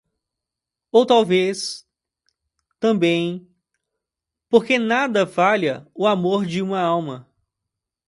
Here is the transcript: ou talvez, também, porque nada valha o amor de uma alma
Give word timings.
ou 0.91 1.05
talvez, 1.05 1.85
também, 2.79 3.47
porque 4.49 4.79
nada 4.79 5.23
valha 5.25 5.87
o 5.93 6.07
amor 6.07 6.43
de 6.43 6.59
uma 6.59 6.79
alma 6.81 7.29